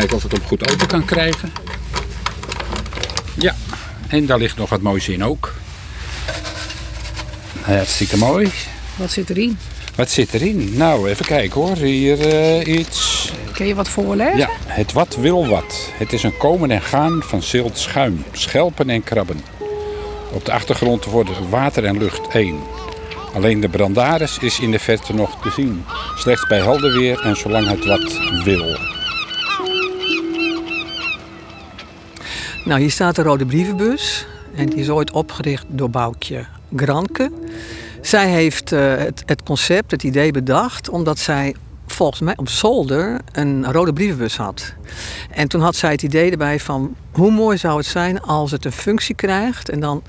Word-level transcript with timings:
Kijken 0.00 0.18
of 0.18 0.24
ik 0.24 0.32
hem 0.32 0.42
goed 0.46 0.72
open 0.72 0.86
kan 0.86 1.04
krijgen. 1.04 1.52
Ja, 3.34 3.54
en 4.08 4.26
daar 4.26 4.38
ligt 4.38 4.56
nog 4.56 4.70
wat 4.70 4.80
moois 4.80 5.08
in 5.08 5.24
ook. 5.24 5.54
Hartstikke 7.60 8.16
mooi. 8.16 8.50
Wat 8.96 9.10
zit 9.10 9.30
erin? 9.30 9.58
Wat 9.94 10.10
zit 10.10 10.34
erin? 10.34 10.76
Nou, 10.76 11.08
even 11.08 11.24
kijken 11.24 11.60
hoor. 11.60 11.76
Hier 11.76 12.28
eh, 12.28 12.74
iets. 12.76 13.30
Kun 13.52 13.66
je 13.66 13.74
wat 13.74 13.88
voorlezen? 13.88 14.38
Ja, 14.38 14.48
het 14.66 14.92
wat 14.92 15.16
wil 15.16 15.46
wat. 15.46 15.90
Het 15.92 16.12
is 16.12 16.22
een 16.22 16.36
komen 16.36 16.70
en 16.70 16.82
gaan 16.82 17.22
van 17.22 17.42
zilt 17.42 17.78
schuim, 17.78 18.24
schelpen 18.32 18.90
en 18.90 19.02
krabben. 19.02 19.40
Op 20.32 20.44
de 20.44 20.52
achtergrond 20.52 21.04
worden 21.04 21.50
water 21.50 21.84
en 21.84 21.98
lucht 21.98 22.28
één. 22.28 22.58
Alleen 23.34 23.60
de 23.60 23.68
brandaris 23.68 24.38
is 24.38 24.60
in 24.60 24.70
de 24.70 24.78
verte 24.78 25.14
nog 25.14 25.42
te 25.42 25.50
zien. 25.50 25.84
Slechts 26.16 26.46
bij 26.46 26.58
helder 26.58 26.98
weer 26.98 27.20
en 27.20 27.36
zolang 27.36 27.68
het 27.68 27.84
wat 27.84 28.42
wil. 28.44 28.89
Nou, 32.70 32.82
hier 32.82 32.90
staat 32.90 33.16
de 33.16 33.22
rode 33.22 33.46
brievenbus. 33.46 34.26
En 34.54 34.66
die 34.66 34.78
is 34.78 34.90
ooit 34.90 35.10
opgericht 35.10 35.64
door 35.68 35.90
Boukje 35.90 36.44
Granke. 36.76 37.32
Zij 38.00 38.28
heeft 38.28 38.72
eh, 38.72 38.96
het, 38.96 39.22
het 39.26 39.42
concept, 39.42 39.90
het 39.90 40.02
idee 40.02 40.30
bedacht, 40.30 40.88
omdat 40.88 41.18
zij 41.18 41.54
volgens 41.86 42.20
mij 42.20 42.36
op 42.36 42.48
zolder 42.48 43.20
een 43.32 43.72
rode 43.72 43.92
brievenbus 43.92 44.36
had. 44.36 44.74
En 45.30 45.48
toen 45.48 45.60
had 45.60 45.76
zij 45.76 45.90
het 45.90 46.02
idee 46.02 46.30
erbij 46.30 46.60
van 46.60 46.96
hoe 47.10 47.30
mooi 47.30 47.58
zou 47.58 47.76
het 47.76 47.86
zijn 47.86 48.20
als 48.22 48.50
het 48.50 48.64
een 48.64 48.72
functie 48.72 49.14
krijgt 49.14 49.68
en 49.68 49.80
dan 49.80 50.02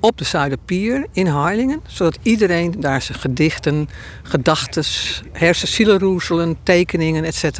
op 0.00 0.18
de 0.18 0.24
Zuiderpier 0.24 1.06
in 1.12 1.26
Harlingen, 1.26 1.80
zodat 1.86 2.18
iedereen 2.22 2.74
daar 2.80 3.02
zijn 3.02 3.18
gedichten, 3.18 3.88
gedachten, 4.22 4.84
hersenzielenroezelen, 5.32 6.56
tekeningen, 6.62 7.24
etc. 7.24 7.58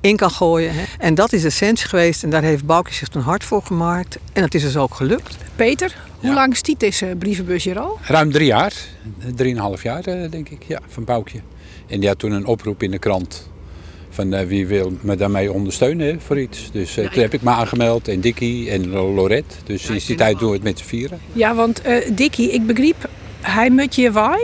in 0.00 0.16
kan 0.16 0.30
gooien. 0.30 0.74
hè. 0.74 0.84
En 0.98 1.14
dat 1.14 1.32
is 1.32 1.40
de 1.40 1.46
essentie 1.48 1.88
geweest 1.88 2.22
en 2.22 2.30
daar 2.30 2.42
heeft 2.42 2.66
Boukje 2.66 2.94
zich 2.94 3.08
toen 3.08 3.22
hard 3.22 3.44
voor 3.44 3.62
gemaakt. 3.62 4.18
En 4.32 4.42
dat 4.42 4.54
is 4.54 4.62
dus 4.62 4.76
ook 4.76 4.94
gelukt. 4.94 5.36
Peter, 5.56 5.96
hoe 6.20 6.28
Ja. 6.28 6.34
lang 6.34 6.56
stiet 6.56 6.80
deze 6.80 7.14
brievenbus 7.18 7.64
hier 7.64 7.78
al? 7.78 7.98
Ruim 8.02 8.32
drie 8.32 8.46
jaar, 8.46 8.72
drieënhalf 9.34 9.82
jaar 9.82 10.04
eh, 10.04 10.30
denk 10.30 10.48
ik, 10.48 10.62
ja, 10.66 10.80
van 10.88 11.04
Boukje. 11.04 11.40
En 11.86 12.00
die 12.00 12.08
had 12.08 12.18
toen 12.18 12.32
een 12.32 12.46
oproep 12.46 12.82
in 12.82 12.90
de 12.90 12.98
krant 12.98 13.50
van 14.12 14.32
eh, 14.32 14.46
wie 14.46 14.66
wil 14.66 14.92
me 15.00 15.16
daarmee 15.16 15.52
ondersteunen 15.52 16.06
hè, 16.06 16.16
voor 16.20 16.40
iets. 16.40 16.70
Dus 16.72 16.96
eh, 16.96 17.10
toen 17.10 17.22
heb 17.22 17.34
ik 17.34 17.42
me 17.42 17.50
aangemeld 17.50 18.08
en 18.08 18.20
Dickie 18.20 18.70
en 18.70 18.88
Lorette. 18.88 19.54
Dus 19.64 19.90
is 19.90 20.06
die 20.06 20.16
tijd 20.16 20.38
doen 20.38 20.48
we 20.48 20.54
het 20.54 20.64
met 20.64 20.78
z'n 20.78 20.84
vieren. 20.84 21.20
Ja, 21.32 21.54
want 21.54 21.80
eh 21.80 22.10
Dikkie, 22.12 22.52
ik 22.52 22.66
begreep, 22.66 23.08
hij 23.40 23.70
moet 23.70 23.94
je 23.94 24.12
waai. 24.12 24.40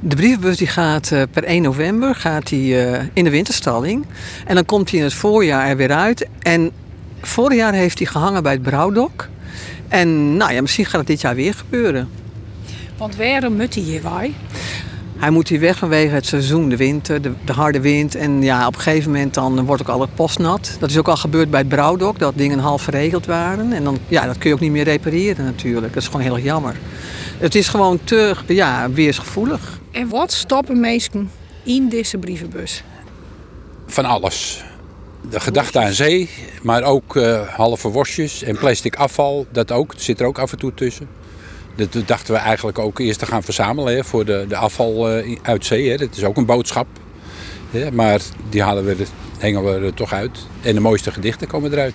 De 0.00 0.16
brievenbus 0.16 0.56
die 0.56 0.66
gaat 0.66 1.12
per 1.30 1.44
1 1.44 1.62
november 1.62 2.14
gaat 2.14 2.48
die, 2.48 2.84
eh, 2.84 3.04
in 3.12 3.24
de 3.24 3.30
winterstalling. 3.30 4.06
En 4.46 4.54
dan 4.54 4.64
komt 4.64 4.90
hij 4.90 4.98
in 4.98 5.04
het 5.04 5.14
voorjaar 5.14 5.68
er 5.68 5.76
weer 5.76 5.92
uit. 5.92 6.28
En 6.42 6.70
vorig 7.20 7.56
jaar 7.56 7.72
heeft 7.72 7.98
hij 7.98 8.06
gehangen 8.06 8.42
bij 8.42 8.52
het 8.52 8.62
Brouwdok. 8.62 9.28
En 9.88 10.36
nou 10.36 10.52
ja, 10.52 10.60
misschien 10.60 10.84
gaat 10.84 10.98
het 10.98 11.06
dit 11.06 11.20
jaar 11.20 11.34
weer 11.34 11.54
gebeuren. 11.54 12.08
Want 12.96 13.16
waarom 13.16 13.56
moet 13.56 13.74
hij 13.74 13.84
je 13.84 14.00
waai? 14.00 14.34
Hij 15.16 15.30
moet 15.30 15.48
hier 15.48 15.60
weg 15.60 15.78
vanwege 15.78 16.14
het 16.14 16.26
seizoen, 16.26 16.68
de 16.68 16.76
winter, 16.76 17.22
de, 17.22 17.32
de 17.44 17.52
harde 17.52 17.80
wind. 17.80 18.14
En 18.14 18.42
ja, 18.42 18.66
op 18.66 18.74
een 18.74 18.80
gegeven 18.80 19.10
moment 19.10 19.34
dan 19.34 19.64
wordt 19.64 19.82
ook 19.82 19.88
al 19.88 20.00
het 20.00 20.14
post 20.14 20.38
nat. 20.38 20.76
Dat 20.78 20.90
is 20.90 20.98
ook 20.98 21.08
al 21.08 21.16
gebeurd 21.16 21.50
bij 21.50 21.60
het 21.60 21.68
Brouwdok, 21.68 22.18
dat 22.18 22.32
dingen 22.36 22.58
half 22.58 22.82
verregeld 22.82 23.26
waren. 23.26 23.72
En 23.72 23.84
dan, 23.84 23.98
ja, 24.08 24.26
dat 24.26 24.38
kun 24.38 24.48
je 24.48 24.54
ook 24.54 24.60
niet 24.60 24.70
meer 24.70 24.84
repareren 24.84 25.44
natuurlijk. 25.44 25.94
Dat 25.94 26.02
is 26.02 26.08
gewoon 26.08 26.22
heel 26.22 26.34
erg 26.34 26.44
jammer. 26.44 26.76
Het 27.38 27.54
is 27.54 27.68
gewoon 27.68 27.98
te 28.04 28.34
ja, 28.46 28.90
weersgevoelig. 28.90 29.80
En 29.90 30.08
wat 30.08 30.32
stoppen 30.32 30.80
mensen 30.80 31.30
in 31.62 31.88
deze 31.88 32.18
brievenbus? 32.18 32.82
Van 33.86 34.04
alles. 34.04 34.64
De 35.30 35.40
gedachte 35.40 35.78
aan 35.78 35.92
zee, 35.92 36.30
maar 36.62 36.82
ook 36.82 37.16
eh, 37.16 37.48
halve 37.48 37.88
worstjes 37.88 38.42
en 38.42 38.58
plastic 38.58 38.96
afval. 38.96 39.46
Dat 39.52 39.72
ook, 39.72 39.92
dat 39.92 40.02
zit 40.02 40.20
er 40.20 40.26
ook 40.26 40.38
af 40.38 40.52
en 40.52 40.58
toe 40.58 40.74
tussen. 40.74 41.08
Dat 41.76 41.96
dachten 42.06 42.34
we 42.34 42.40
eigenlijk 42.40 42.78
ook 42.78 42.98
eerst 42.98 43.18
te 43.18 43.26
gaan 43.26 43.42
verzamelen 43.42 43.94
hè, 43.94 44.04
voor 44.04 44.24
de, 44.24 44.44
de 44.48 44.56
afval 44.56 45.10
eh, 45.10 45.38
uit 45.42 45.64
zee. 45.64 45.90
Hè. 45.90 45.96
Dat 45.96 46.16
is 46.16 46.24
ook 46.24 46.36
een 46.36 46.46
boodschap. 46.46 46.86
Hè, 47.70 47.90
maar 47.90 48.20
die 48.48 48.62
halen 48.62 48.84
we 48.84 48.90
er, 48.90 49.06
hengen 49.38 49.64
we 49.64 49.86
er 49.86 49.94
toch 49.94 50.12
uit. 50.12 50.46
En 50.62 50.74
de 50.74 50.80
mooiste 50.80 51.12
gedichten 51.12 51.46
komen 51.46 51.72
eruit. 51.72 51.94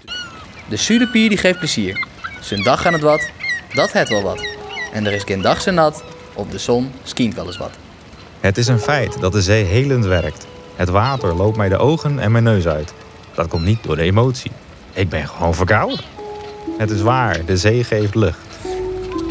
De 0.70 0.76
Zuiderpier 0.76 1.30
die 1.30 1.38
geeft 1.38 1.58
plezier. 1.58 2.08
Zijn 2.40 2.64
dag 2.64 2.86
aan 2.86 2.94
het 2.94 3.02
wat, 3.02 3.30
dat 3.74 3.92
het 3.92 4.10
wel 4.10 4.22
wat. 4.22 4.46
En 4.94 5.06
er 5.06 5.14
is 5.14 5.24
geen 5.24 5.42
dag 5.42 5.62
zo 5.62 5.72
nat, 5.72 6.04
op 6.34 6.52
de 6.52 6.58
zon 6.58 6.92
skient 7.04 7.36
wel 7.36 7.46
eens 7.46 7.58
wat. 7.58 7.72
Het 8.40 8.58
is 8.58 8.68
een 8.68 8.80
feit 8.80 9.20
dat 9.20 9.32
de 9.32 9.42
zee 9.42 9.64
helend 9.64 10.06
werkt. 10.06 10.48
Het 10.76 10.90
water 10.90 11.36
loopt 11.36 11.58
mij 11.58 11.70
de 11.70 11.78
ogen 11.78 12.20
en 12.20 12.32
mijn 12.32 12.44
neus 12.44 12.68
uit. 12.68 12.94
Dat 13.36 13.48
komt 13.48 13.66
niet 13.66 13.84
door 13.84 13.96
de 13.96 14.02
emotie. 14.02 14.52
Ik 14.94 15.10
ben 15.10 15.28
gewoon 15.28 15.56
verkouden. 15.56 16.00
Het 16.78 16.90
is 16.90 17.02
waar, 17.02 17.46
de 17.46 17.58
zee 17.58 17.84
geeft 17.84 18.16
lucht. 18.16 18.51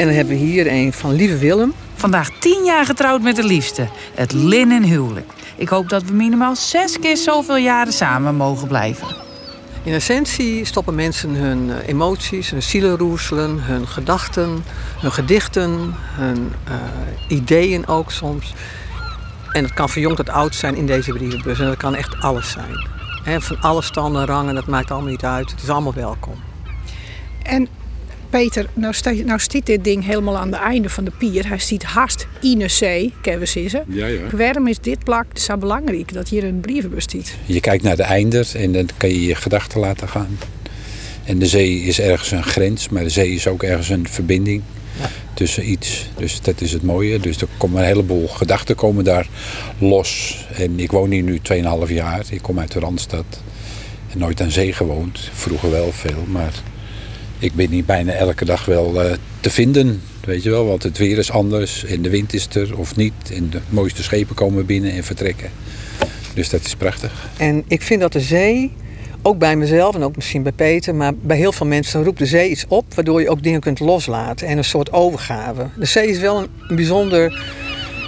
En 0.01 0.07
dan 0.07 0.15
hebben 0.15 0.35
we 0.35 0.41
hier 0.41 0.67
een 0.67 0.93
van 0.93 1.13
Lieve 1.13 1.39
Willem. 1.39 1.73
Vandaag 1.95 2.31
tien 2.39 2.65
jaar 2.65 2.87
getrouwd 2.87 3.23
met 3.23 3.37
de 3.37 3.45
liefste. 3.45 3.89
Het 4.15 4.33
linnen 4.33 4.83
huwelijk. 4.83 5.33
Ik 5.57 5.69
hoop 5.69 5.89
dat 5.89 6.03
we 6.03 6.13
minimaal 6.13 6.57
zes 6.57 6.99
keer 6.99 7.17
zoveel 7.17 7.57
jaren 7.57 7.93
samen 7.93 8.35
mogen 8.35 8.69
blijven. 8.69 9.07
In 9.83 9.93
essentie 9.93 10.65
stoppen 10.65 10.95
mensen 10.95 11.31
hun 11.31 11.71
eh, 11.71 11.89
emoties, 11.89 12.51
hun 12.51 12.63
zielenroezelen, 12.63 13.63
hun 13.63 13.87
gedachten, 13.87 14.65
hun 15.01 15.13
gedichten, 15.13 15.95
hun 15.95 16.53
eh, 16.65 16.75
ideeën 17.29 17.87
ook 17.87 18.11
soms. 18.11 18.55
En 19.53 19.63
dat 19.63 19.75
kan 19.75 19.89
van 19.89 20.03
jong 20.03 20.17
tot 20.17 20.29
oud 20.29 20.55
zijn 20.55 20.77
in 20.77 20.87
deze 20.87 21.13
brievenbus. 21.13 21.59
En 21.59 21.67
dat 21.67 21.77
kan 21.77 21.95
echt 21.95 22.21
alles 22.21 22.51
zijn. 22.51 22.89
Van 23.43 23.61
alle 23.61 23.83
standen, 23.83 24.27
rangen, 24.27 24.55
dat 24.55 24.67
maakt 24.67 24.91
allemaal 24.91 25.11
niet 25.11 25.25
uit. 25.25 25.51
Het 25.51 25.63
is 25.63 25.69
allemaal 25.69 25.95
welkom. 25.95 26.35
En 27.43 27.69
Peter, 28.31 28.67
nou, 28.75 28.95
sta, 28.95 29.11
nou 29.11 29.39
stiet 29.39 29.67
dit 29.67 29.85
ding 29.85 30.05
helemaal 30.05 30.39
aan 30.39 30.53
het 30.53 30.61
einde 30.61 30.89
van 30.89 31.05
de 31.05 31.11
pier. 31.19 31.49
Hij 31.49 31.59
stiet 31.59 31.83
haast 31.83 32.27
in 32.41 32.59
de 32.59 32.69
zee, 32.69 33.13
kennen 33.23 33.41
we 33.41 33.47
zeggen. 33.47 33.85
Ja, 33.89 34.07
ja. 34.07 34.21
Waarom 34.37 34.67
is 34.67 34.79
dit 34.79 35.05
plak 35.05 35.27
zo 35.35 35.57
belangrijk 35.57 36.13
dat 36.13 36.29
hier 36.29 36.45
een 36.45 36.61
brievenbus 36.61 37.03
stiet? 37.03 37.37
Je 37.47 37.61
kijkt 37.61 37.83
naar 37.83 37.97
de 37.97 38.03
einder 38.03 38.49
en 38.55 38.73
dan 38.73 38.89
kan 38.97 39.09
je 39.09 39.27
je 39.27 39.35
gedachten 39.35 39.81
laten 39.81 40.09
gaan. 40.09 40.39
En 41.25 41.39
de 41.39 41.47
zee 41.47 41.81
is 41.81 42.01
ergens 42.01 42.31
een 42.31 42.43
grens, 42.43 42.89
maar 42.89 43.03
de 43.03 43.09
zee 43.09 43.31
is 43.31 43.47
ook 43.47 43.63
ergens 43.63 43.89
een 43.89 44.09
verbinding 44.09 44.63
tussen 45.35 45.71
iets. 45.71 46.09
Dus 46.17 46.41
dat 46.41 46.61
is 46.61 46.73
het 46.73 46.83
mooie. 46.83 47.19
Dus 47.19 47.41
er 47.41 47.49
komen 47.57 47.81
een 47.81 47.87
heleboel 47.87 48.29
gedachten 48.29 48.75
komen 48.75 49.05
daar 49.05 49.29
los. 49.79 50.39
En 50.55 50.81
ik 50.81 50.91
woon 50.91 51.11
hier 51.11 51.23
nu 51.23 51.41
2,5 51.87 51.93
jaar. 51.93 52.25
Ik 52.31 52.43
kom 52.43 52.59
uit 52.59 52.73
de 52.73 52.79
Randstad. 52.79 53.43
En 54.13 54.19
nooit 54.19 54.41
aan 54.41 54.51
zee 54.51 54.73
gewoond. 54.73 55.31
Vroeger 55.33 55.71
wel 55.71 55.93
veel, 55.93 56.25
maar 56.27 56.53
ik 57.41 57.55
ben 57.55 57.71
hier 57.71 57.85
bijna 57.85 58.13
elke 58.13 58.45
dag 58.45 58.65
wel 58.65 59.03
eh, 59.03 59.13
te 59.41 59.51
vinden. 59.51 60.03
Weet 60.25 60.43
je 60.43 60.51
wel, 60.51 60.67
want 60.67 60.83
het 60.83 60.99
weer 60.99 61.19
is 61.19 61.31
anders 61.31 61.85
en 61.85 62.03
de 62.03 62.11
wind 62.11 62.35
is 62.35 62.49
er 62.53 62.79
of 62.79 62.97
niet. 62.97 63.13
En 63.35 63.51
de 63.51 63.61
mooiste 63.69 64.03
schepen 64.03 64.35
komen 64.35 64.67
binnen 64.67 64.93
en 64.93 65.05
vertrekken. 65.05 65.51
Dus 66.35 66.49
dat 66.51 66.65
is 66.65 66.75
prachtig. 66.75 67.29
En 67.37 67.65
ik 67.67 67.83
vind 67.83 68.01
dat 68.01 68.13
de 68.13 68.21
zee, 68.21 68.73
ook 69.23 69.39
bij 69.39 69.57
mezelf 69.57 69.95
en 69.95 70.03
ook 70.03 70.17
misschien 70.17 70.43
bij 70.43 70.53
Peter, 70.53 70.95
maar 70.95 71.15
bij 71.15 71.37
heel 71.37 71.53
veel 71.53 71.67
mensen 71.67 72.05
roept 72.05 72.19
de 72.19 72.27
zee 72.27 72.51
iets 72.51 72.65
op 72.69 72.95
waardoor 72.95 73.21
je 73.21 73.31
ook 73.31 73.43
dingen 73.43 73.61
kunt 73.61 73.81
loslaten 73.81 74.47
en 74.47 74.59
een 74.59 74.65
soort 74.65 74.93
overgave. 74.93 75.69
De 75.77 75.85
zee 75.85 76.09
is 76.09 76.19
wel 76.19 76.39
een, 76.39 76.77
bijzonder 76.77 77.45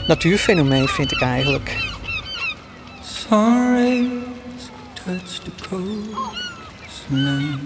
natuurfenomeen, 0.06 0.88
vind 0.88 1.12
ik 1.12 1.20
eigenlijk. 1.20 1.76
Rays 3.30 4.06
touch 5.04 5.40
the 5.44 5.50
coastline. 5.68 7.58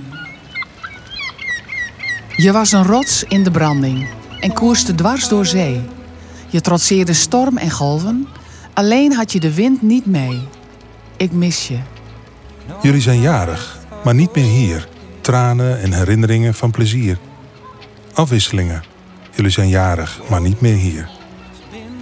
Je 2.37 2.53
was 2.53 2.73
een 2.73 2.85
rots 2.85 3.25
in 3.25 3.43
de 3.43 3.51
branding 3.51 4.09
en 4.41 4.53
koerste 4.53 4.95
dwars 4.95 5.29
door 5.29 5.47
zee. 5.47 5.81
Je 6.49 6.61
trotseerde 6.61 7.13
storm 7.13 7.57
en 7.57 7.71
golven, 7.71 8.27
alleen 8.75 9.13
had 9.13 9.33
je 9.33 9.41
de 9.41 9.55
wind 9.55 9.83
niet 9.83 10.07
mee. 10.07 10.41
Ik 11.17 11.33
mis 11.33 11.69
je. 11.69 11.79
Jullie 12.83 13.01
zijn 13.01 13.21
jarig, 13.21 13.79
maar 14.05 14.15
niet 14.15 14.35
meer 14.35 14.45
hier. 14.45 14.89
Tranen 15.21 15.81
en 15.81 15.93
herinneringen 15.93 16.55
van 16.55 16.71
plezier. 16.71 17.19
Afwisselingen. 18.13 18.83
Jullie 19.35 19.51
zijn 19.51 19.69
jarig, 19.69 20.21
maar 20.29 20.41
niet 20.41 20.61
meer 20.61 20.77
hier. 20.77 21.09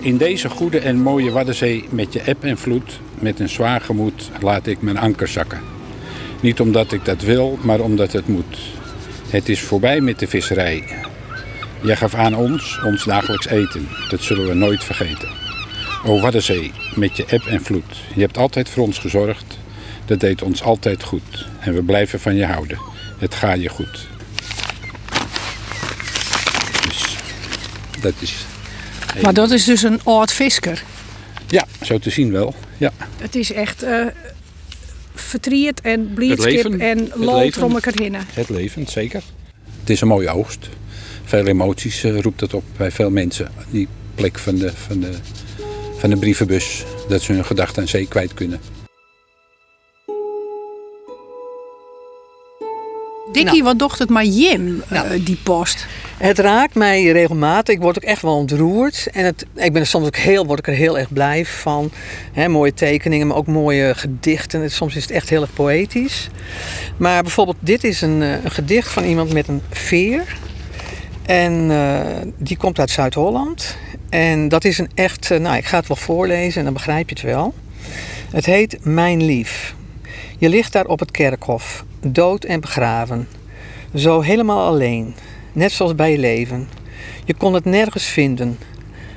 In 0.01 0.17
deze 0.17 0.49
goede 0.49 0.79
en 0.79 1.01
mooie 1.01 1.31
Waddenzee 1.31 1.85
met 1.91 2.13
je 2.13 2.21
eb 2.21 2.45
en 2.45 2.59
vloed, 2.59 3.01
met 3.19 3.41
een 3.41 3.49
zwaar 3.49 3.81
gemoed, 3.81 4.31
laat 4.41 4.67
ik 4.67 4.83
mijn 4.83 4.99
anker 4.99 5.29
zakken. 5.29 5.61
Niet 6.41 6.61
omdat 6.61 6.93
ik 6.93 7.05
dat 7.05 7.23
wil, 7.23 7.59
maar 7.63 7.81
omdat 7.81 8.13
het 8.13 8.29
moet. 8.29 8.59
Het 9.35 9.49
is 9.49 9.61
voorbij 9.61 10.01
met 10.01 10.19
de 10.19 10.27
visserij. 10.27 10.85
Jij 11.83 11.97
gaf 11.97 12.15
aan 12.15 12.35
ons 12.35 12.81
ons 12.85 13.05
dagelijks 13.05 13.47
eten. 13.47 13.89
Dat 14.09 14.21
zullen 14.21 14.49
we 14.49 14.55
nooit 14.55 14.85
vergeten. 14.85 15.29
O 16.05 16.21
Waddenzee, 16.21 16.73
met 16.95 17.17
je 17.17 17.25
eb 17.27 17.47
en 17.47 17.63
vloed. 17.63 17.97
Je 18.15 18.21
hebt 18.21 18.37
altijd 18.37 18.69
voor 18.69 18.83
ons 18.83 18.99
gezorgd. 18.99 19.59
Dat 20.05 20.21
deed 20.21 20.43
ons 20.43 20.63
altijd 20.63 21.03
goed. 21.03 21.47
En 21.61 21.75
we 21.75 21.83
blijven 21.83 22.21
van 22.21 22.35
je 22.35 22.47
houden. 22.47 22.79
Het 23.19 23.35
gaat 23.35 23.63
je 23.63 23.69
goed. 23.69 24.09
Dus 26.87 27.17
dat 28.01 28.15
is 28.19 28.35
Maar 29.23 29.35
dat 29.35 29.51
is 29.51 29.65
dus 29.65 29.83
een 29.83 30.01
oud 30.05 30.33
visker. 30.33 30.83
ja, 31.49 31.67
zo 31.83 31.99
te 31.99 32.11
zien 32.11 32.33
wel. 32.33 32.55
Ja. 32.77 32.93
Het 33.19 33.35
is 33.35 33.53
echt 33.53 33.83
eh, 33.83 34.07
vertriet 35.35 35.81
en 35.81 36.13
leven. 36.17 36.81
en 36.81 37.11
leven. 37.15 37.63
om 37.63 37.75
elkaar 37.75 37.93
heen. 37.97 38.15
Het 38.15 38.49
leven, 38.49 38.87
zeker. 38.87 39.23
Het 39.81 39.91
is 39.91 40.01
een 40.01 40.09
mooie 40.09 40.31
oogst. 40.31 40.69
Veel 41.25 41.47
emoties 41.47 42.05
eh, 42.05 42.21
roept 42.21 42.41
het 42.41 42.55
op 42.55 42.65
bij 42.77 42.91
veel 42.91 43.11
mensen. 43.11 43.49
Die 43.71 43.89
plek 44.15 44.39
van 44.39 44.57
de, 44.57 44.73
van 44.73 45.01
de, 45.01 45.11
van 45.97 46.11
de 46.11 46.17
brievenbus. 46.17 46.85
Dat 47.09 47.23
ze 47.23 47.33
hun 47.33 47.45
gedachten 47.45 47.83
aan 47.83 47.89
zee 47.89 48.09
kwijt 48.09 48.35
kunnen. 48.35 48.61
Dikkie, 53.35 53.63
wat 53.63 53.79
docht 53.79 53.99
het 53.99 54.09
maar 54.09 54.25
Jim, 54.25 54.83
eh, 54.89 55.03
die 55.21 55.39
post? 55.43 55.87
Het 56.17 56.39
raakt 56.39 56.75
mij 56.75 57.05
regelmatig. 57.07 57.75
Ik 57.75 57.81
word 57.81 57.97
ook 57.97 58.11
echt 58.11 58.23
wel 58.23 58.37
ontroerd. 58.37 59.09
En 59.13 59.25
het, 59.25 59.47
ik 59.55 59.73
ben 59.73 59.83
er 59.83 59.87
soms 59.87 60.07
ook 60.07 60.17
heel, 60.17 60.47
word 60.47 60.59
ik 60.59 60.67
er 60.67 60.75
heel 60.75 60.99
erg 60.99 61.13
blij 61.13 61.47
van. 61.47 61.91
Mooie 62.49 62.75
tekeningen, 62.75 63.27
maar 63.27 63.37
ook 63.37 63.47
mooie 63.47 63.95
gedichten. 63.95 64.71
Soms 64.71 64.97
is 64.97 65.03
het 65.03 65.11
echt 65.11 65.29
heel 65.29 65.41
erg 65.41 65.53
poëtisch. 65.53 66.29
Maar 66.97 67.23
bijvoorbeeld 67.23 67.57
dit 67.61 67.85
is 67.85 68.01
een, 68.01 68.23
eh, 68.23 68.45
een 68.45 68.51
gedicht 68.51 68.93
van 68.93 69.05
iemand 69.05 69.33
met 69.33 69.49
een 69.49 69.63
veer. 69.71 70.37
En 71.27 71.71
eh, 71.71 72.01
die 72.37 72.57
komt 72.57 72.79
uit 72.79 72.91
Zuid-Holland. 72.91 73.77
En 74.09 74.49
dat 74.49 74.65
is 74.65 74.79
een 74.79 74.91
echt... 74.95 75.29
nou, 75.39 75.57
ik 75.57 75.65
ga 75.65 75.77
het 75.77 75.89
wel 75.89 75.97
voorlezen 75.97 76.59
en 76.59 76.65
dan 76.65 76.75
begrijp 76.75 77.09
je 77.09 77.15
het 77.15 77.25
wel. 77.25 77.55
Het 78.31 78.47
heet 78.47 78.79
Mijn 78.83 79.25
Lief. 79.25 79.75
Je 80.45 80.51
ligt 80.51 80.73
daar 80.73 80.87
op 80.87 80.99
het 80.99 81.11
kerkhof, 81.11 81.85
dood 82.01 82.45
en 82.45 82.61
begraven. 82.61 83.29
Zo 83.95 84.21
helemaal 84.21 84.67
alleen, 84.67 85.15
net 85.53 85.73
zoals 85.73 85.95
bij 85.95 86.11
je 86.11 86.19
leven. 86.19 86.69
Je 87.25 87.35
kon 87.35 87.55
het 87.55 87.65
nergens 87.65 88.05
vinden. 88.05 88.59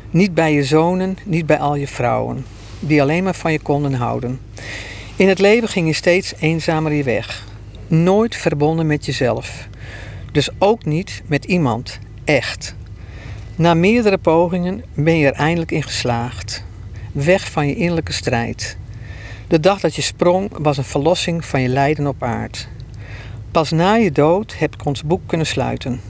Niet 0.09 0.33
bij 0.33 0.53
je 0.53 0.63
zonen, 0.63 1.17
niet 1.25 1.45
bij 1.45 1.57
al 1.57 1.75
je 1.75 1.87
vrouwen, 1.87 2.45
die 2.79 3.01
alleen 3.01 3.23
maar 3.23 3.35
van 3.35 3.51
je 3.51 3.59
konden 3.59 3.93
houden. 3.93 4.39
In 5.15 5.27
het 5.27 5.39
leven 5.39 5.67
ging 5.67 5.87
je 5.87 5.93
steeds 5.93 6.33
eenzamer 6.39 6.93
je 6.93 7.03
weg. 7.03 7.45
Nooit 7.87 8.35
verbonden 8.35 8.87
met 8.87 9.05
jezelf. 9.05 9.67
Dus 10.31 10.49
ook 10.57 10.85
niet 10.85 11.21
met 11.25 11.45
iemand, 11.45 11.99
echt. 12.23 12.75
Na 13.55 13.73
meerdere 13.73 14.17
pogingen 14.17 14.83
ben 14.93 15.17
je 15.17 15.25
er 15.25 15.33
eindelijk 15.33 15.71
in 15.71 15.83
geslaagd. 15.83 16.63
Weg 17.11 17.51
van 17.51 17.67
je 17.67 17.75
innerlijke 17.75 18.13
strijd. 18.13 18.77
De 19.47 19.59
dag 19.59 19.79
dat 19.79 19.95
je 19.95 20.01
sprong 20.01 20.49
was 20.57 20.77
een 20.77 20.83
verlossing 20.83 21.45
van 21.45 21.61
je 21.61 21.67
lijden 21.67 22.07
op 22.07 22.23
aard. 22.23 22.67
Pas 23.51 23.71
na 23.71 23.93
je 23.93 24.11
dood 24.11 24.55
heb 24.57 24.73
ik 24.73 24.85
ons 24.85 25.03
boek 25.03 25.21
kunnen 25.25 25.47
sluiten. 25.47 26.01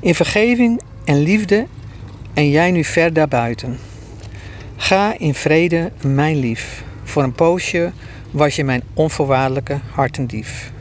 In 0.00 0.14
vergeving 0.14 0.80
en 1.04 1.22
liefde 1.22 1.66
en 2.34 2.50
jij 2.50 2.70
nu 2.70 2.84
ver 2.84 3.12
daarbuiten. 3.12 3.78
Ga 4.76 5.18
in 5.18 5.34
vrede, 5.34 5.92
mijn 6.02 6.36
lief. 6.36 6.84
Voor 7.02 7.22
een 7.22 7.32
poosje 7.32 7.92
was 8.30 8.56
je 8.56 8.64
mijn 8.64 8.82
onvoorwaardelijke 8.94 9.78
hartendief. 9.92 10.72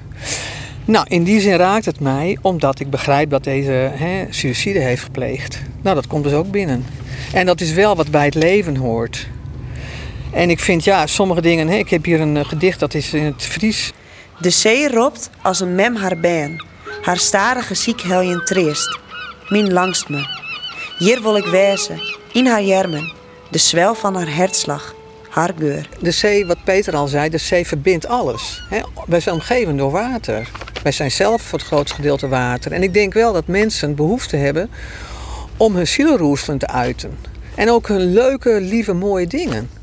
Nou, 0.85 1.05
in 1.09 1.23
die 1.23 1.39
zin 1.39 1.55
raakt 1.55 1.85
het 1.85 1.99
mij 1.99 2.37
omdat 2.41 2.79
ik 2.79 2.89
begrijp 2.89 3.29
dat 3.29 3.43
deze 3.43 3.91
hè, 3.93 4.25
suïcide 4.29 4.79
heeft 4.79 5.03
gepleegd. 5.03 5.61
Nou, 5.81 5.95
dat 5.95 6.07
komt 6.07 6.23
dus 6.23 6.33
ook 6.33 6.51
binnen. 6.51 6.85
En 7.33 7.45
dat 7.45 7.61
is 7.61 7.73
wel 7.73 7.95
wat 7.95 8.11
bij 8.11 8.25
het 8.25 8.35
leven 8.35 8.75
hoort. 8.75 9.27
En 10.37 10.49
ik 10.49 10.59
vind, 10.59 10.83
ja, 10.83 11.07
sommige 11.07 11.41
dingen... 11.41 11.67
Hè, 11.67 11.75
ik 11.75 11.89
heb 11.89 12.05
hier 12.05 12.21
een 12.21 12.37
eh, 12.37 12.45
gedicht, 12.45 12.79
dat 12.79 12.93
is 12.93 13.13
in 13.13 13.23
het 13.23 13.43
Fries. 13.43 13.93
De 14.39 14.49
zee 14.49 14.89
ropt 14.89 15.29
als 15.41 15.59
een 15.59 15.75
mem 15.75 15.95
haar 15.95 16.17
been. 16.17 16.63
Haar 17.01 17.17
starige 17.17 17.73
ziek 17.73 18.01
heljen 18.01 18.45
treest. 18.45 18.99
Min 19.49 19.73
langst 19.73 20.09
me. 20.09 20.25
Hier 20.97 21.21
wil 21.21 21.37
ik 21.37 21.45
wezen, 21.45 22.01
in 22.33 22.47
haar 22.47 22.63
jermen. 22.63 23.13
De 23.51 23.57
zwel 23.57 23.95
van 23.95 24.15
haar 24.15 24.35
hertslag, 24.35 24.95
haar 25.29 25.53
geur. 25.57 25.89
De 25.99 26.11
zee, 26.11 26.45
wat 26.45 26.63
Peter 26.63 26.95
al 26.95 27.07
zei, 27.07 27.29
de 27.29 27.37
zee 27.37 27.67
verbindt 27.67 28.07
alles. 28.07 28.63
Hè. 28.69 28.79
Wij 29.05 29.19
zijn 29.19 29.35
omgeven 29.35 29.77
door 29.77 29.91
water. 29.91 30.49
Wij 30.83 30.91
zijn 30.91 31.11
zelf 31.11 31.41
voor 31.41 31.59
het 31.59 31.67
grootste 31.67 31.95
gedeelte 31.95 32.27
water. 32.27 32.71
En 32.71 32.83
ik 32.83 32.93
denk 32.93 33.13
wel 33.13 33.33
dat 33.33 33.47
mensen 33.47 33.95
behoefte 33.95 34.35
hebben 34.35 34.69
om 35.57 35.75
hun 35.75 35.87
zielenroerselen 35.87 36.57
te 36.57 36.67
uiten. 36.67 37.17
En 37.55 37.71
ook 37.71 37.87
hun 37.87 38.13
leuke, 38.13 38.61
lieve, 38.61 38.93
mooie 38.93 39.27
dingen. 39.27 39.76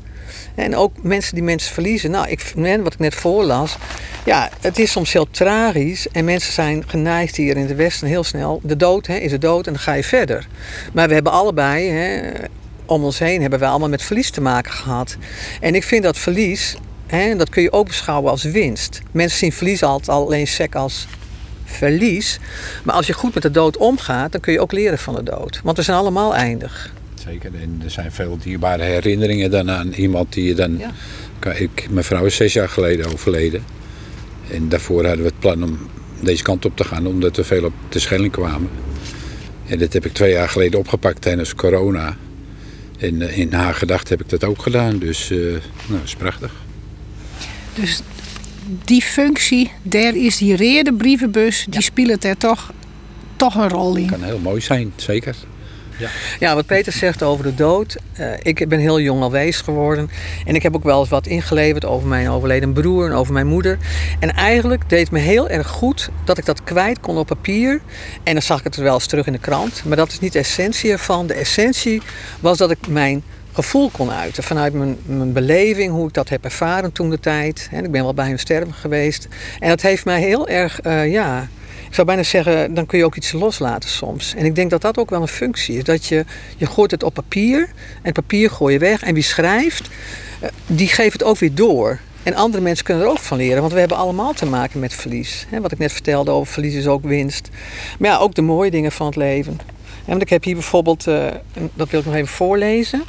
En 0.55 0.75
ook 0.75 0.91
mensen 1.01 1.35
die 1.35 1.43
mensen 1.43 1.73
verliezen. 1.73 2.11
Nou, 2.11 2.27
ik, 2.29 2.53
wat 2.83 2.93
ik 2.93 2.99
net 2.99 3.15
voorlas. 3.15 3.77
Ja, 4.25 4.49
het 4.61 4.79
is 4.79 4.91
soms 4.91 5.13
heel 5.13 5.27
tragisch. 5.31 6.07
En 6.11 6.25
mensen 6.25 6.53
zijn 6.53 6.83
geneigd 6.87 7.35
hier 7.35 7.57
in 7.57 7.67
het 7.67 7.75
Westen 7.75 8.07
heel 8.07 8.23
snel. 8.23 8.59
De 8.63 8.75
dood 8.75 9.07
hè, 9.07 9.15
is 9.15 9.31
de 9.31 9.37
dood 9.37 9.67
en 9.67 9.73
dan 9.73 9.81
ga 9.81 9.93
je 9.93 10.03
verder. 10.03 10.47
Maar 10.93 11.07
we 11.07 11.13
hebben 11.13 11.31
allebei, 11.31 11.89
hè, 11.89 12.31
om 12.85 13.03
ons 13.03 13.19
heen, 13.19 13.41
hebben 13.41 13.59
we 13.59 13.65
allemaal 13.65 13.89
met 13.89 14.03
verlies 14.03 14.29
te 14.29 14.41
maken 14.41 14.71
gehad. 14.71 15.17
En 15.61 15.75
ik 15.75 15.83
vind 15.83 16.03
dat 16.03 16.17
verlies, 16.17 16.75
hè, 17.07 17.35
dat 17.35 17.49
kun 17.49 17.61
je 17.61 17.71
ook 17.71 17.87
beschouwen 17.87 18.31
als 18.31 18.43
winst. 18.43 19.01
Mensen 19.11 19.37
zien 19.37 19.51
verlies 19.51 19.83
altijd 19.83 20.09
alleen 20.09 20.47
sec 20.47 20.75
als 20.75 21.07
verlies. 21.65 22.39
Maar 22.83 22.95
als 22.95 23.07
je 23.07 23.13
goed 23.13 23.33
met 23.33 23.43
de 23.43 23.51
dood 23.51 23.77
omgaat, 23.77 24.31
dan 24.31 24.41
kun 24.41 24.53
je 24.53 24.61
ook 24.61 24.71
leren 24.71 24.99
van 24.99 25.15
de 25.15 25.23
dood. 25.23 25.59
Want 25.63 25.77
we 25.77 25.83
zijn 25.83 25.97
allemaal 25.97 26.35
eindig. 26.35 26.93
Zeker. 27.27 27.51
En 27.61 27.81
er 27.83 27.91
zijn 27.91 28.11
veel 28.11 28.37
dierbare 28.43 28.83
herinneringen 28.83 29.51
dan 29.51 29.71
aan 29.71 29.93
iemand 29.93 30.33
die 30.33 30.43
je 30.43 30.53
dan... 30.53 30.77
Ja. 30.77 30.91
Ik, 31.51 31.87
mijn 31.89 32.05
vrouw 32.05 32.25
is 32.25 32.35
zes 32.35 32.53
jaar 32.53 32.69
geleden 32.69 33.13
overleden. 33.13 33.63
En 34.51 34.69
daarvoor 34.69 35.05
hadden 35.05 35.23
we 35.23 35.29
het 35.29 35.39
plan 35.39 35.63
om 35.63 35.77
deze 36.21 36.43
kant 36.43 36.65
op 36.65 36.77
te 36.77 36.83
gaan, 36.83 37.07
omdat 37.07 37.35
we 37.35 37.43
veel 37.43 37.63
op 37.63 37.73
de 37.89 37.99
Schelling 37.99 38.31
kwamen. 38.31 38.69
En 39.67 39.79
dat 39.79 39.93
heb 39.93 40.05
ik 40.05 40.13
twee 40.13 40.31
jaar 40.31 40.49
geleden 40.49 40.79
opgepakt 40.79 41.21
tijdens 41.21 41.55
corona. 41.55 42.17
En 42.99 43.21
eh, 43.21 43.37
in 43.37 43.53
haar 43.53 43.73
gedacht 43.73 44.09
heb 44.09 44.21
ik 44.21 44.29
dat 44.29 44.43
ook 44.43 44.61
gedaan. 44.61 44.97
Dus 44.97 45.31
eh, 45.31 45.37
nou, 45.37 45.61
dat 45.87 46.03
is 46.03 46.15
prachtig. 46.15 46.53
Dus 47.73 48.01
die 48.83 49.01
functie, 49.01 49.71
daar 49.81 50.15
is 50.15 50.37
die 50.37 50.55
reerde 50.55 50.93
brievenbus, 50.93 51.65
die 51.69 51.81
speelt 51.81 52.23
er 52.23 52.37
toch, 52.37 52.73
toch 53.35 53.55
een 53.55 53.69
rol 53.69 53.95
in. 53.95 54.07
kan 54.07 54.23
heel 54.23 54.39
mooi 54.39 54.61
zijn, 54.61 54.93
zeker. 54.95 55.35
Ja, 56.39 56.55
wat 56.55 56.65
Peter 56.65 56.91
zegt 56.91 57.23
over 57.23 57.43
de 57.43 57.55
dood. 57.55 57.97
eh, 58.13 58.27
ik 58.41 58.67
ben 58.69 58.79
heel 58.79 58.99
jong 58.99 59.21
alwees 59.21 59.61
geworden. 59.61 60.09
En 60.45 60.55
ik 60.55 60.63
heb 60.63 60.75
ook 60.75 60.83
wel 60.83 60.99
eens 60.99 61.09
wat 61.09 61.27
ingeleverd 61.27 61.85
over 61.85 62.07
mijn 62.07 62.29
overleden 62.29 62.73
broer 62.73 63.05
en 63.05 63.13
over 63.13 63.33
mijn 63.33 63.47
moeder. 63.47 63.77
En 64.19 64.33
eigenlijk 64.33 64.89
deed 64.89 64.99
het 64.99 65.11
me 65.11 65.19
heel 65.19 65.49
erg 65.49 65.67
goed 65.67 66.09
dat 66.25 66.37
ik 66.37 66.45
dat 66.45 66.63
kwijt 66.63 66.99
kon 66.99 67.17
op 67.17 67.27
papier. 67.27 67.81
En 68.23 68.33
dan 68.33 68.41
zag 68.41 68.57
ik 68.57 68.63
het 68.63 68.75
wel 68.75 68.93
eens 68.93 69.07
terug 69.07 69.25
in 69.25 69.33
de 69.33 69.39
krant. 69.39 69.83
Maar 69.85 69.97
dat 69.97 70.11
is 70.11 70.19
niet 70.19 70.33
de 70.33 70.39
essentie 70.39 70.91
ervan. 70.91 71.27
De 71.27 71.33
essentie 71.33 72.01
was 72.39 72.57
dat 72.57 72.71
ik 72.71 72.87
mijn 72.87 73.23
gevoel 73.53 73.89
kon 73.89 74.11
uiten. 74.11 74.43
Vanuit 74.43 74.73
mijn, 74.73 74.97
mijn 75.05 75.33
beleving, 75.33 75.91
hoe 75.91 76.07
ik 76.07 76.13
dat 76.13 76.29
heb 76.29 76.43
ervaren 76.43 76.91
toen 76.91 77.09
de 77.09 77.19
tijd. 77.19 77.69
En 77.71 77.83
ik 77.85 77.91
ben 77.91 78.03
wel 78.03 78.13
bij 78.13 78.27
hun 78.27 78.39
sterven 78.39 78.73
geweest. 78.73 79.27
En 79.59 79.69
dat 79.69 79.81
heeft 79.81 80.05
mij 80.05 80.19
heel 80.19 80.47
erg, 80.47 80.79
eh, 80.81 81.11
ja, 81.11 81.47
zou 81.95 82.07
bijna 82.07 82.23
zeggen, 82.23 82.73
dan 82.73 82.85
kun 82.85 82.97
je 82.97 83.05
ook 83.05 83.15
iets 83.15 83.31
loslaten 83.31 83.89
soms. 83.89 84.33
En 84.35 84.45
ik 84.45 84.55
denk 84.55 84.69
dat 84.69 84.81
dat 84.81 84.97
ook 84.97 85.09
wel 85.09 85.21
een 85.21 85.27
functie 85.27 85.77
is. 85.77 85.83
Dat 85.83 86.05
je, 86.05 86.25
je 86.57 86.65
gooit 86.65 86.91
het 86.91 87.03
op 87.03 87.13
papier 87.13 87.69
en 88.01 88.11
papier 88.11 88.49
gooi 88.49 88.73
je 88.73 88.79
weg. 88.79 89.01
En 89.01 89.13
wie 89.13 89.23
schrijft, 89.23 89.89
eh, 90.39 90.49
die 90.65 90.87
geeft 90.87 91.13
het 91.13 91.23
ook 91.23 91.37
weer 91.37 91.55
door. 91.55 91.99
En 92.23 92.33
andere 92.33 92.63
mensen 92.63 92.85
kunnen 92.85 93.03
er 93.03 93.09
ook 93.09 93.19
van 93.19 93.37
leren, 93.37 93.61
want 93.61 93.73
we 93.73 93.79
hebben 93.79 93.97
allemaal 93.97 94.33
te 94.33 94.45
maken 94.45 94.79
met 94.79 94.93
verlies. 94.93 95.47
Wat 95.61 95.71
ik 95.71 95.77
net 95.77 95.91
vertelde 95.91 96.31
over 96.31 96.53
verlies 96.53 96.73
is 96.73 96.87
ook 96.87 97.03
winst. 97.03 97.49
Maar 97.99 98.09
ja, 98.09 98.17
ook 98.17 98.35
de 98.35 98.41
mooie 98.41 98.71
dingen 98.71 98.91
van 98.91 99.05
het 99.05 99.15
leven. 99.15 99.59
En 99.83 100.11
want 100.11 100.21
ik 100.21 100.29
heb 100.29 100.43
hier 100.43 100.53
bijvoorbeeld, 100.53 101.07
eh, 101.07 101.25
dat 101.73 101.89
wil 101.89 101.99
ik 101.99 102.05
nog 102.05 102.15
even 102.15 102.27
voorlezen. 102.27 103.03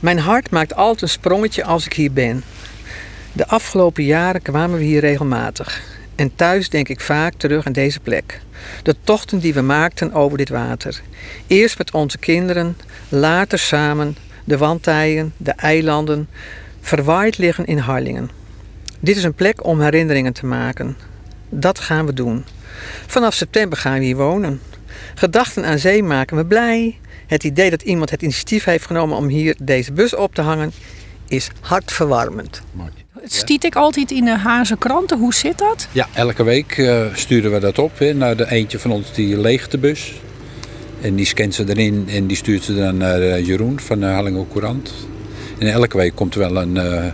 Mijn 0.00 0.18
hart 0.18 0.50
maakt 0.50 0.74
altijd 0.74 1.02
een 1.02 1.08
sprongetje 1.08 1.64
als 1.64 1.86
ik 1.86 1.92
hier 1.92 2.12
ben. 2.12 2.44
De 3.32 3.48
afgelopen 3.48 4.04
jaren 4.04 4.42
kwamen 4.42 4.78
we 4.78 4.84
hier 4.84 5.00
regelmatig. 5.00 5.97
En 6.18 6.34
thuis 6.34 6.68
denk 6.68 6.88
ik 6.88 7.00
vaak 7.00 7.34
terug 7.36 7.66
aan 7.66 7.72
deze 7.72 8.00
plek. 8.00 8.40
De 8.82 8.96
tochten 9.04 9.38
die 9.38 9.54
we 9.54 9.60
maakten 9.60 10.12
over 10.12 10.38
dit 10.38 10.48
water. 10.48 11.00
Eerst 11.46 11.78
met 11.78 11.90
onze 11.90 12.18
kinderen, 12.18 12.76
later 13.08 13.58
samen, 13.58 14.16
de 14.44 14.58
wandtijen, 14.58 15.32
de 15.36 15.50
eilanden, 15.50 16.28
verwaaid 16.80 17.38
liggen 17.38 17.64
in 17.64 17.78
Harlingen. 17.78 18.30
Dit 19.00 19.16
is 19.16 19.24
een 19.24 19.34
plek 19.34 19.64
om 19.64 19.80
herinneringen 19.80 20.32
te 20.32 20.46
maken. 20.46 20.96
Dat 21.48 21.78
gaan 21.78 22.06
we 22.06 22.12
doen. 22.12 22.44
Vanaf 23.06 23.34
september 23.34 23.78
gaan 23.78 23.98
we 23.98 24.04
hier 24.04 24.16
wonen. 24.16 24.60
Gedachten 25.14 25.64
aan 25.64 25.78
zee 25.78 26.02
maken 26.02 26.36
me 26.36 26.46
blij. 26.46 26.98
Het 27.26 27.44
idee 27.44 27.70
dat 27.70 27.82
iemand 27.82 28.10
het 28.10 28.22
initiatief 28.22 28.64
heeft 28.64 28.86
genomen 28.86 29.16
om 29.16 29.28
hier 29.28 29.56
deze 29.62 29.92
bus 29.92 30.14
op 30.14 30.34
te 30.34 30.42
hangen, 30.42 30.72
is 31.28 31.50
hartverwarmend. 31.60 32.62
Stiet 33.24 33.64
ik 33.64 33.76
altijd 33.76 34.10
in 34.10 34.24
de 34.24 34.36
Haanse 34.36 34.76
kranten. 34.76 35.18
Hoe 35.18 35.34
zit 35.34 35.58
dat? 35.58 35.88
Ja, 35.92 36.08
elke 36.14 36.42
week 36.42 36.78
eh, 36.78 37.04
sturen 37.14 37.52
we 37.52 37.58
dat 37.58 37.78
op 37.78 37.98
hè, 37.98 38.14
naar 38.14 38.36
de 38.36 38.50
eentje 38.50 38.78
van 38.78 38.90
ons 38.90 39.12
die 39.12 39.40
leegt 39.40 39.70
de 39.70 39.78
bus. 39.78 40.12
En 41.00 41.14
die 41.14 41.26
scant 41.26 41.54
ze 41.54 41.64
erin 41.68 42.08
en 42.08 42.26
die 42.26 42.36
stuurt 42.36 42.62
ze 42.62 42.74
dan 42.74 42.96
naar 42.96 43.20
eh, 43.20 43.46
Jeroen 43.46 43.80
van 43.80 44.00
de 44.00 44.06
Hallingen 44.06 44.46
Courant. 44.52 44.92
En 45.58 45.72
elke 45.72 45.96
week 45.96 46.14
komt 46.14 46.34
er 46.34 46.40
wel 46.40 46.62
een 46.62 46.76
eh, 46.76 47.04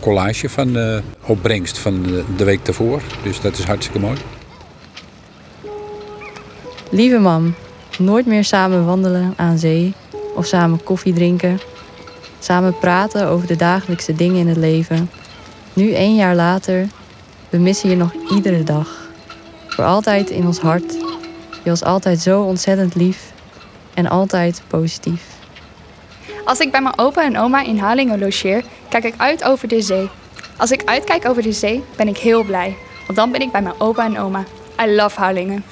collage 0.00 0.48
van 0.48 0.72
de 0.72 1.00
opbrengst 1.26 1.78
van 1.78 2.02
de, 2.02 2.24
de 2.36 2.44
week 2.44 2.64
daarvoor. 2.64 3.02
Dus 3.22 3.40
dat 3.40 3.58
is 3.58 3.64
hartstikke 3.64 3.98
mooi. 3.98 4.16
Lieve 6.90 7.18
mam, 7.18 7.54
nooit 7.98 8.26
meer 8.26 8.44
samen 8.44 8.86
wandelen 8.86 9.34
aan 9.36 9.58
zee 9.58 9.92
of 10.34 10.46
samen 10.46 10.82
koffie 10.84 11.12
drinken. 11.12 11.60
Samen 12.38 12.78
praten 12.78 13.26
over 13.26 13.46
de 13.46 13.56
dagelijkse 13.56 14.14
dingen 14.14 14.36
in 14.36 14.48
het 14.48 14.56
leven. 14.56 15.10
Nu 15.78 15.92
één 15.92 16.14
jaar 16.14 16.34
later 16.34 16.86
We 17.50 17.58
missen 17.58 17.90
je 17.90 17.96
nog 17.96 18.12
iedere 18.30 18.62
dag. 18.62 19.10
Voor 19.68 19.84
altijd 19.84 20.30
in 20.30 20.46
ons 20.46 20.58
hart. 20.58 20.92
Je 21.64 21.70
was 21.70 21.82
altijd 21.82 22.20
zo 22.20 22.42
ontzettend 22.42 22.94
lief 22.94 23.32
en 23.94 24.06
altijd 24.06 24.62
positief. 24.66 25.22
Als 26.44 26.58
ik 26.58 26.70
bij 26.70 26.80
mijn 26.82 26.98
opa 26.98 27.24
en 27.24 27.38
oma 27.38 27.64
in 27.64 27.78
Halingen 27.78 28.18
logeer, 28.18 28.64
kijk 28.88 29.04
ik 29.04 29.14
uit 29.16 29.44
over 29.44 29.68
de 29.68 29.82
zee. 29.82 30.08
Als 30.56 30.70
ik 30.70 30.82
uitkijk 30.84 31.28
over 31.28 31.42
de 31.42 31.52
zee, 31.52 31.84
ben 31.96 32.08
ik 32.08 32.16
heel 32.16 32.44
blij. 32.44 32.76
Want 33.06 33.18
dan 33.18 33.32
ben 33.32 33.40
ik 33.40 33.52
bij 33.52 33.62
mijn 33.62 33.80
opa 33.80 34.04
en 34.04 34.18
oma. 34.18 34.44
I 34.82 34.94
love 34.94 35.20
Halingen. 35.20 35.64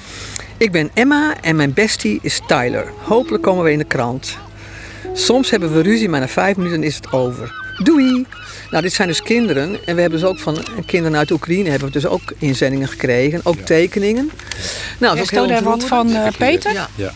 Ik 0.57 0.73
ben 0.73 0.91
Emma 0.95 1.35
en 1.41 1.57
mijn 1.57 1.73
bestie 1.73 2.19
is 2.23 2.41
Tyler. 2.47 2.93
Hopelijk 3.03 3.43
komen 3.43 3.65
we 3.65 3.73
in 3.73 3.79
de 3.79 3.85
krant. 3.85 4.39
Soms 5.13 5.51
hebben 5.51 5.73
we 5.73 5.81
ruzie, 5.81 6.09
maar 6.09 6.21
na 6.21 6.29
vijf 6.29 6.57
minuten 6.57 6.83
is 6.83 6.97
het 6.97 7.13
over. 7.13 7.66
Doei! 7.83 8.27
Nou, 8.71 8.83
dit 8.83 8.93
zijn 8.93 9.09
dus 9.09 9.23
kinderen. 9.23 9.79
En 9.87 9.95
we 9.95 10.01
hebben 10.01 10.21
dus 10.21 10.29
ook 10.29 10.39
van 10.39 10.59
kinderen 10.87 11.19
uit 11.19 11.31
Oekraïne 11.31 11.71
hebben 11.71 11.89
we 11.89 11.95
dus 11.95 12.07
ook 12.07 12.33
inzendingen 12.39 12.89
gekregen. 12.89 13.41
Ook 13.43 13.59
tekeningen. 13.59 14.31
Nou, 14.99 15.17
dat 15.17 15.25
is 15.25 15.31
ook 15.31 15.31
heel 15.31 15.47
daar 15.47 15.63
wat 15.63 15.85
van, 15.85 16.11
eh, 16.11 16.33
Peter? 16.39 16.73
Ja. 16.73 16.89
Ja. 16.95 17.13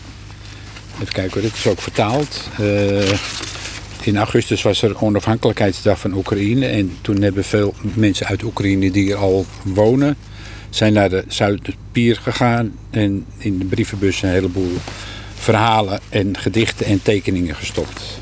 Even 0.93 1.13
kijken 1.13 1.33
hoor, 1.33 1.41
dit 1.41 1.57
is 1.57 1.67
ook 1.67 1.81
vertaald. 1.81 2.41
Eh, 2.57 3.19
in 4.01 4.17
augustus 4.17 4.61
was 4.61 4.81
er 4.81 5.01
onafhankelijkheidsdag 5.01 5.99
van 5.99 6.13
Oekraïne. 6.13 6.65
En 6.65 6.97
toen 7.01 7.21
hebben 7.21 7.43
veel 7.43 7.73
mensen 7.81 8.25
uit 8.25 8.43
Oekraïne 8.43 8.91
die 8.91 9.11
er 9.11 9.17
al 9.17 9.45
wonen, 9.63 10.17
zijn 10.69 10.93
naar 10.93 11.09
de 11.09 11.23
Zuidpier 11.27 12.19
gegaan. 12.23 12.73
En 12.89 13.25
in 13.37 13.57
de 13.57 13.65
brievenbus 13.65 14.21
een 14.21 14.29
heleboel 14.29 14.77
verhalen 15.35 15.99
en 16.09 16.37
gedichten 16.37 16.85
en 16.85 17.01
tekeningen 17.01 17.55
gestopt. 17.55 18.19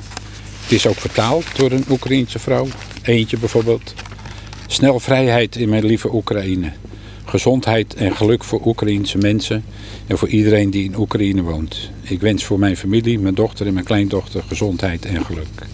Het 0.69 0.77
is 0.77 0.87
ook 0.87 0.99
vertaald 0.99 1.45
door 1.55 1.71
een 1.71 1.85
Oekraïense 1.89 2.39
vrouw. 2.39 2.67
Eentje 3.01 3.37
bijvoorbeeld. 3.37 3.93
Snel 4.67 4.99
vrijheid 4.99 5.55
in 5.55 5.69
mijn 5.69 5.85
lieve 5.85 6.13
Oekraïne. 6.13 6.71
Gezondheid 7.25 7.93
en 7.93 8.15
geluk 8.15 8.43
voor 8.43 8.65
Oekraïense 8.65 9.17
mensen 9.17 9.63
en 10.07 10.17
voor 10.17 10.27
iedereen 10.27 10.69
die 10.69 10.83
in 10.83 10.95
Oekraïne 10.95 11.41
woont. 11.41 11.89
Ik 12.01 12.21
wens 12.21 12.43
voor 12.43 12.59
mijn 12.59 12.77
familie, 12.77 13.19
mijn 13.19 13.33
dochter 13.33 13.67
en 13.67 13.73
mijn 13.73 13.85
kleindochter 13.85 14.43
gezondheid 14.47 15.05
en 15.05 15.25
geluk. 15.25 15.67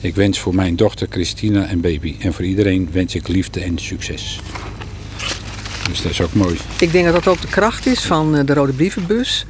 Ik 0.00 0.14
wens 0.14 0.38
voor 0.38 0.54
mijn 0.54 0.76
dochter 0.76 1.06
Christina 1.10 1.66
en 1.66 1.80
baby. 1.80 2.14
En 2.18 2.32
voor 2.32 2.44
iedereen 2.44 2.88
wens 2.92 3.14
ik 3.14 3.28
liefde 3.28 3.60
en 3.60 3.78
succes. 3.78 4.40
Dus 5.88 6.02
dat 6.02 6.10
is 6.10 6.20
ook 6.20 6.34
mooi. 6.34 6.56
Ik 6.80 6.92
denk 6.92 7.04
dat 7.04 7.14
dat 7.14 7.28
ook 7.28 7.40
de 7.40 7.48
kracht 7.48 7.86
is 7.86 8.00
van 8.00 8.36
eh, 8.36 8.46
de 8.46 8.54
Rode 8.54 8.72
Brievenbus. 8.72 9.46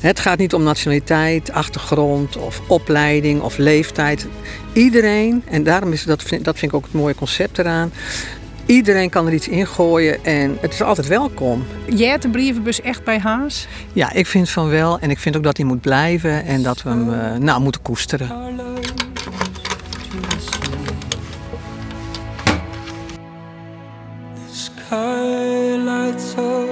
Het 0.00 0.20
gaat 0.20 0.38
niet 0.38 0.54
om 0.54 0.62
nationaliteit, 0.62 1.52
achtergrond 1.52 2.36
of 2.36 2.60
opleiding 2.66 3.40
of 3.40 3.56
leeftijd. 3.58 4.26
Iedereen, 4.72 5.42
en 5.50 5.62
daarom 5.62 5.92
is 5.92 6.04
dat, 6.04 6.22
vind- 6.22 6.44
dat 6.44 6.58
vind 6.58 6.70
ik 6.72 6.76
ook 6.76 6.84
het 6.84 6.92
mooie 6.94 7.14
concept 7.14 7.58
eraan. 7.58 7.92
Iedereen 8.66 9.10
kan 9.10 9.26
er 9.26 9.32
iets 9.32 9.48
in 9.48 9.66
gooien 9.66 10.24
en 10.24 10.56
het 10.60 10.72
is 10.72 10.82
altijd 10.82 11.06
welkom. 11.06 11.64
Jij 11.94 12.08
hebt 12.08 12.22
de 12.22 12.28
brievenbus 12.28 12.80
echt 12.80 13.04
bij 13.04 13.18
Haas? 13.18 13.66
Ja, 13.92 14.12
ik 14.12 14.26
vind 14.26 14.50
van 14.50 14.68
wel 14.68 14.98
en 14.98 15.10
ik 15.10 15.18
vind 15.18 15.36
ook 15.36 15.42
dat 15.42 15.56
hij 15.56 15.66
moet 15.66 15.80
blijven 15.80 16.44
en 16.44 16.62
dat 16.62 16.82
we 16.82 16.88
hem 16.88 17.12
eh, 17.12 17.34
nou, 17.36 17.60
moeten 17.60 17.82
koesteren. 17.82 18.28
Sky 24.50 25.76
lights 25.84 26.34
up. 26.38 26.67